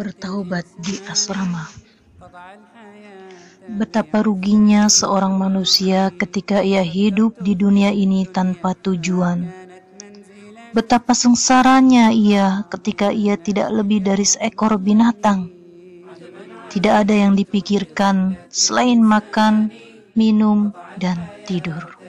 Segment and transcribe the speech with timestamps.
[0.00, 1.68] bertaubat di asrama.
[3.76, 9.44] Betapa ruginya seorang manusia ketika ia hidup di dunia ini tanpa tujuan.
[10.72, 15.52] Betapa sengsaranya ia ketika ia tidak lebih dari seekor binatang.
[16.72, 19.68] Tidak ada yang dipikirkan selain makan,
[20.16, 21.99] minum, dan tidur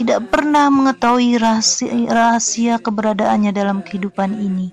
[0.00, 4.72] tidak pernah mengetahui rahasia, rahasia keberadaannya dalam kehidupan ini.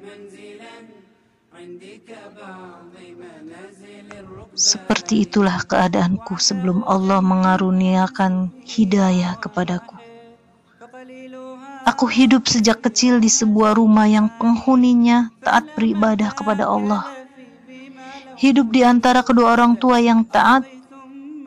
[4.55, 9.99] Seperti itulah keadaanku sebelum Allah mengaruniakan hidayah kepadaku.
[11.83, 17.03] Aku hidup sejak kecil di sebuah rumah yang penghuninya taat beribadah kepada Allah.
[18.39, 20.65] Hidup di antara kedua orang tua yang taat,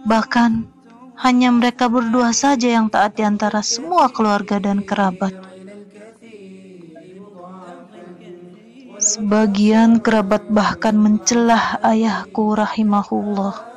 [0.07, 0.70] bahkan
[1.21, 5.37] hanya mereka berdua saja yang taat di antara semua keluarga dan kerabat.
[9.01, 13.71] Sebagian kerabat bahkan mencelah ayahku rahimahullah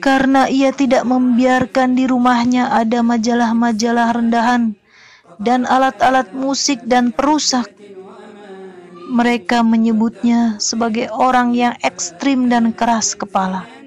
[0.00, 4.72] karena ia tidak membiarkan di rumahnya ada majalah-majalah rendahan
[5.36, 7.68] dan alat-alat musik dan perusak.
[9.10, 13.79] Mereka menyebutnya sebagai orang yang ekstrim dan keras kepala.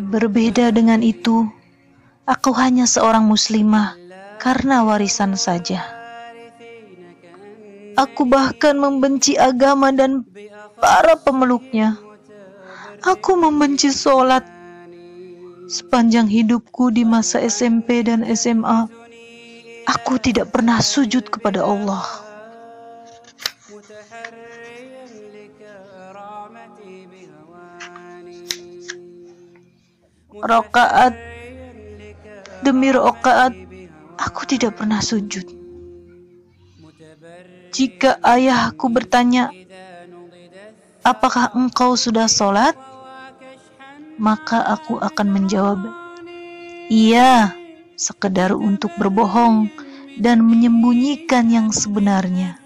[0.00, 1.44] Berbeda dengan itu,
[2.24, 4.00] aku hanya seorang muslimah
[4.40, 5.84] karena warisan saja.
[8.00, 10.24] Aku bahkan membenci agama dan
[10.80, 12.00] para pemeluknya.
[13.04, 14.40] Aku membenci sholat.
[15.68, 18.88] Sepanjang hidupku di masa SMP dan SMA,
[19.84, 22.02] aku tidak pernah sujud kepada Allah.
[30.40, 31.14] Rokaat
[32.60, 33.56] demi rokaat
[34.20, 35.48] aku tidak pernah sujud.
[37.70, 39.48] Jika ayahku bertanya,
[41.06, 42.76] apakah engkau sudah sholat?
[44.20, 45.80] Maka aku akan menjawab,
[46.92, 47.56] iya,
[47.96, 49.72] sekedar untuk berbohong
[50.20, 52.60] dan menyembunyikan yang sebenarnya.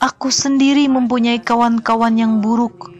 [0.00, 2.95] Aku sendiri mempunyai kawan-kawan yang buruk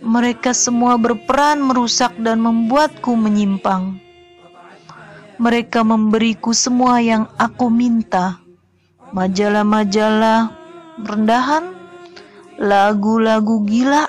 [0.00, 4.00] mereka semua berperan merusak dan membuatku menyimpang.
[5.40, 8.40] Mereka memberiku semua yang aku minta.
[9.12, 10.52] Majalah-majalah
[11.00, 11.72] rendahan,
[12.60, 14.08] lagu-lagu gila,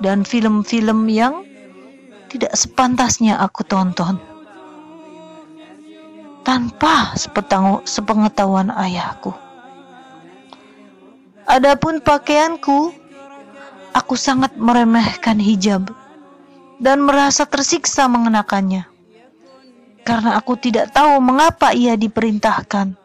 [0.00, 1.44] dan film-film yang
[2.32, 4.16] tidak sepantasnya aku tonton.
[6.42, 7.14] Tanpa
[7.84, 9.30] sepengetahuan ayahku.
[11.46, 13.01] Adapun pakaianku
[13.92, 15.92] Aku sangat meremehkan hijab
[16.80, 18.92] dan merasa tersiksa mengenakannya
[20.02, 22.98] karena aku tidak tahu mengapa ia diperintahkan.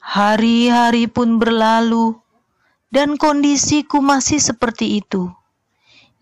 [0.00, 2.16] Hari-hari pun berlalu
[2.88, 5.28] dan kondisiku masih seperti itu.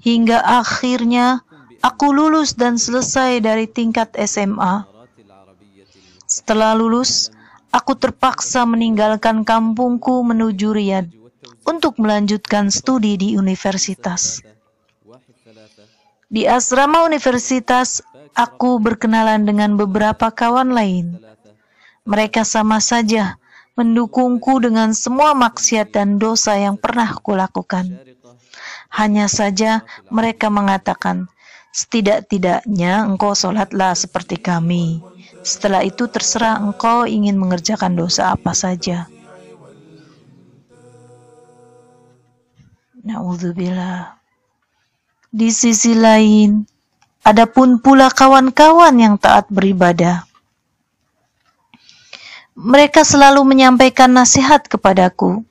[0.03, 1.47] Hingga akhirnya
[1.79, 4.83] aku lulus dan selesai dari tingkat SMA.
[6.27, 7.31] Setelah lulus,
[7.75, 11.11] aku terpaksa meninggalkan kampungku menuju Riyadh
[11.67, 14.39] untuk melanjutkan studi di universitas.
[16.31, 17.99] Di asrama universitas,
[18.39, 21.19] aku berkenalan dengan beberapa kawan lain.
[22.07, 23.43] Mereka sama saja
[23.75, 27.91] mendukungku dengan semua maksiat dan dosa yang pernah kulakukan.
[28.95, 29.83] Hanya saja
[30.15, 31.27] mereka mengatakan,
[31.75, 35.03] setidak-tidaknya engkau sholatlah seperti kami.
[35.43, 39.11] Setelah itu terserah engkau ingin mengerjakan dosa apa saja.
[43.03, 44.17] Na'udzubillah.
[45.35, 46.63] Di sisi lain,
[47.27, 50.23] ada pun pula kawan-kawan yang taat beribadah.
[52.55, 55.43] Mereka selalu menyampaikan nasihat kepadaku.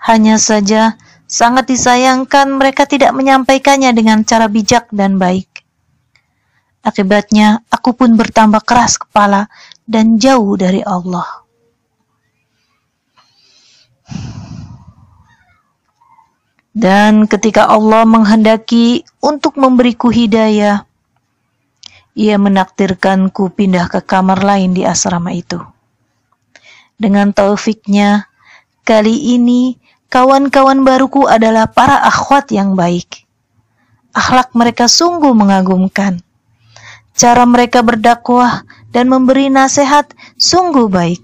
[0.00, 0.96] Hanya saja,
[1.28, 5.51] sangat disayangkan mereka tidak menyampaikannya dengan cara bijak dan baik.
[6.82, 9.46] Akibatnya, aku pun bertambah keras kepala
[9.86, 11.46] dan jauh dari Allah.
[16.74, 20.82] Dan ketika Allah menghendaki untuk memberiku hidayah,
[22.18, 25.62] ia menakdirkanku pindah ke kamar lain di asrama itu.
[26.98, 28.26] Dengan taufiknya,
[28.82, 29.78] kali ini
[30.10, 33.22] kawan-kawan baruku adalah para akhwat yang baik.
[34.18, 36.24] Akhlak mereka sungguh mengagumkan
[37.12, 40.08] Cara mereka berdakwah dan memberi nasihat
[40.40, 41.20] sungguh baik.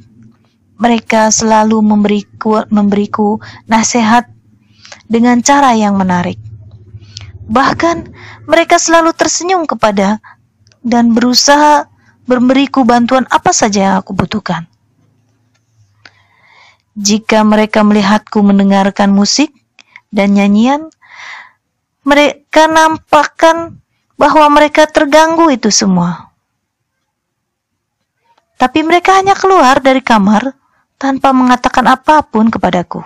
[0.78, 4.30] Mereka selalu memberiku, memberiku nasihat
[5.10, 6.38] dengan cara yang menarik.
[7.48, 8.12] Bahkan
[8.44, 10.20] mereka selalu tersenyum kepada
[10.84, 11.88] dan berusaha
[12.28, 14.68] memberiku bantuan apa saja yang aku butuhkan.
[16.98, 19.54] Jika mereka melihatku mendengarkan musik
[20.12, 20.92] dan nyanyian,
[22.04, 23.80] mereka nampakkan
[24.18, 26.28] bahwa mereka terganggu itu semua.
[28.58, 30.50] Tapi mereka hanya keluar dari kamar
[30.98, 32.98] tanpa mengatakan apa pun kepadaku.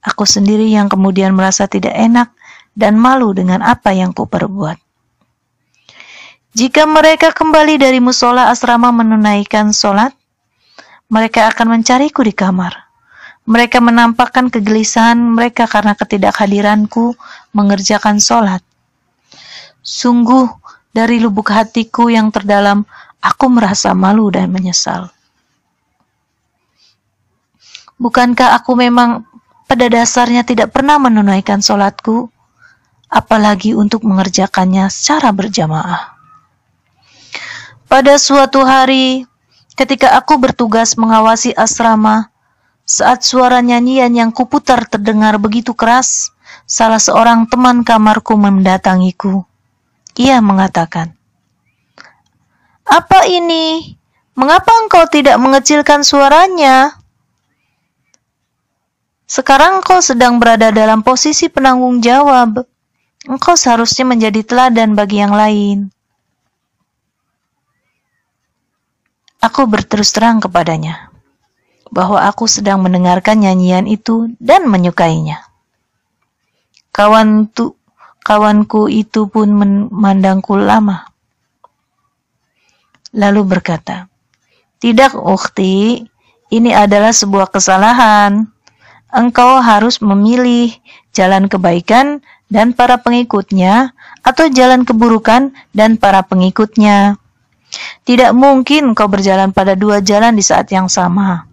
[0.00, 2.32] Aku sendiri yang kemudian merasa tidak enak
[2.72, 4.80] dan malu dengan apa yang ku perbuat.
[6.56, 10.16] Jika mereka kembali dari musola asrama menunaikan sholat,
[11.12, 12.88] mereka akan mencariku di kamar.
[13.44, 17.12] Mereka menampakkan kegelisahan mereka karena ketidakhadiranku
[17.52, 18.64] mengerjakan sholat.
[19.80, 20.46] Sungguh,
[20.92, 22.84] dari lubuk hatiku yang terdalam,
[23.20, 25.08] aku merasa malu dan menyesal.
[28.00, 29.24] Bukankah aku memang
[29.68, 32.32] pada dasarnya tidak pernah menunaikan sholatku?
[33.10, 36.14] apalagi untuk mengerjakannya secara berjamaah.
[37.90, 39.26] Pada suatu hari,
[39.74, 42.30] ketika aku bertugas mengawasi asrama,
[42.86, 46.30] saat suara nyanyian yang kuputar terdengar begitu keras,
[46.70, 49.42] salah seorang teman kamarku mendatangiku.
[50.18, 51.14] Ia mengatakan,
[52.88, 53.94] "Apa ini?
[54.34, 57.00] Mengapa engkau tidak mengecilkan suaranya?"
[59.30, 62.66] Sekarang kau sedang berada dalam posisi penanggung jawab.
[63.30, 65.94] Engkau seharusnya menjadi teladan bagi yang lain.
[69.40, 71.08] Aku berterus terang kepadanya
[71.88, 75.40] bahwa aku sedang mendengarkan nyanyian itu dan menyukainya.
[76.92, 77.79] Kawan tu,
[78.24, 81.08] kawanku itu pun memandangku lama.
[83.16, 84.06] Lalu berkata,
[84.78, 85.98] Tidak, Ukti,
[86.50, 88.46] ini adalah sebuah kesalahan.
[89.10, 90.70] Engkau harus memilih
[91.10, 97.18] jalan kebaikan dan para pengikutnya, atau jalan keburukan dan para pengikutnya.
[98.06, 101.46] Tidak mungkin kau berjalan pada dua jalan di saat yang sama.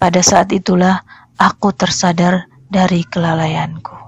[0.00, 1.04] Pada saat itulah
[1.36, 4.03] aku tersadar dari kelalaianku.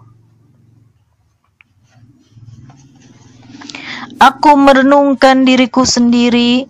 [4.16, 6.64] Aku merenungkan diriku sendiri.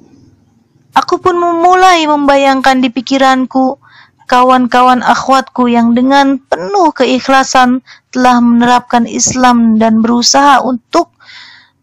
[0.98, 3.78] Aku pun memulai membayangkan di pikiranku
[4.26, 11.14] kawan-kawan akhwatku yang dengan penuh keikhlasan telah menerapkan Islam dan berusaha untuk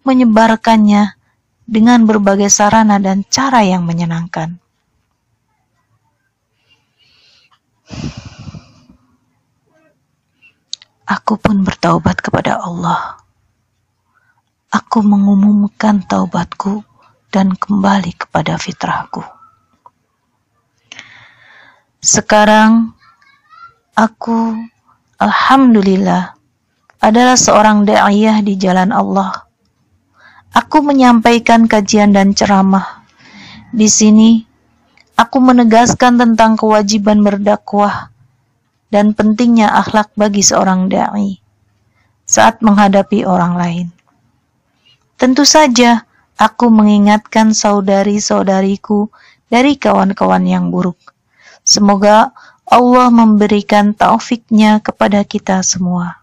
[0.04, 1.15] menyebarkannya
[1.63, 4.60] dengan berbagai sarana dan cara yang menyenangkan.
[11.07, 13.23] Aku pun bertaubat kepada Allah.
[14.74, 16.81] Aku mengumumkan taubatku
[17.30, 19.22] dan kembali kepada fitrahku.
[22.02, 22.98] Sekarang
[23.94, 24.58] aku
[25.22, 26.34] alhamdulillah
[27.06, 29.46] adalah seorang da'iyah di jalan Allah.
[30.58, 33.06] Aku menyampaikan kajian dan ceramah.
[33.70, 34.42] Di sini
[35.14, 38.10] aku menegaskan tentang kewajiban berdakwah
[38.90, 41.38] dan pentingnya akhlak bagi seorang dai
[42.25, 43.88] saat menghadapi orang lain.
[45.24, 46.04] Tentu saja
[46.36, 49.08] aku mengingatkan saudari-saudariku
[49.48, 51.00] dari kawan-kawan yang buruk
[51.64, 52.36] Semoga
[52.68, 56.20] Allah memberikan taufiknya kepada kita semua.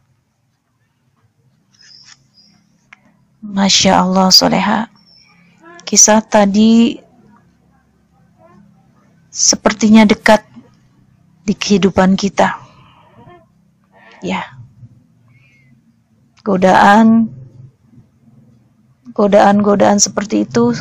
[3.41, 4.93] Masya Allah soleha.
[5.89, 7.01] Kisah tadi
[9.33, 10.45] sepertinya dekat
[11.49, 12.61] di kehidupan kita.
[14.21, 14.61] Ya.
[16.45, 17.40] Godaan
[19.21, 20.73] godaan-godaan seperti itu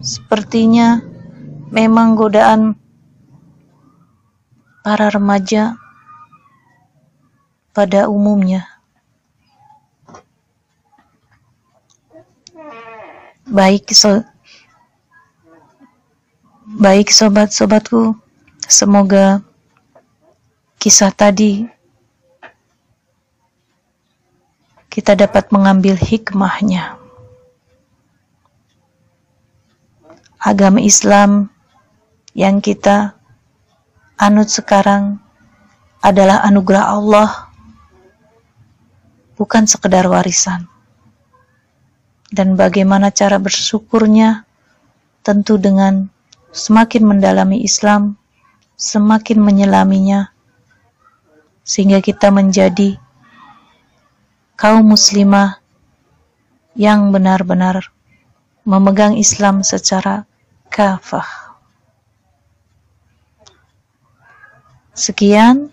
[0.00, 1.04] sepertinya
[1.68, 2.80] memang godaan
[4.80, 5.76] para remaja
[7.76, 8.64] pada umumnya.
[13.44, 14.24] Baik so
[16.66, 18.18] Baik sobat-sobatku,
[18.66, 19.38] semoga
[20.82, 21.62] kisah tadi
[24.90, 27.05] kita dapat mengambil hikmahnya.
[30.46, 31.50] Agama Islam
[32.30, 33.18] yang kita
[34.14, 35.18] anut sekarang
[35.98, 37.50] adalah anugerah Allah,
[39.34, 40.70] bukan sekedar warisan.
[42.30, 44.46] Dan bagaimana cara bersyukurnya
[45.26, 46.06] tentu dengan
[46.54, 48.14] semakin mendalami Islam,
[48.78, 50.30] semakin menyelaminya,
[51.66, 52.94] sehingga kita menjadi
[54.54, 55.58] kaum muslimah
[56.78, 57.90] yang benar-benar
[58.62, 60.22] memegang Islam secara
[60.72, 61.26] kafah.
[64.96, 65.70] Sekian.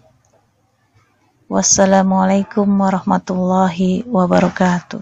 [1.51, 5.01] Wassalamualaikum warahmatullahi wabarakatuh.